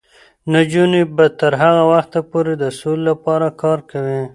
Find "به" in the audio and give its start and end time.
1.15-1.25